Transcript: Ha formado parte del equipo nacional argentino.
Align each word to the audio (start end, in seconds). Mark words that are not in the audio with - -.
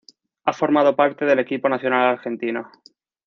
Ha 0.45 0.51
formado 0.53 0.95
parte 0.95 1.25
del 1.25 1.37
equipo 1.37 1.69
nacional 1.69 2.07
argentino. 2.07 2.71